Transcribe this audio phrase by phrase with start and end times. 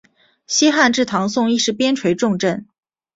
[0.47, 2.65] 西汉至唐宋亦是边睡重镇。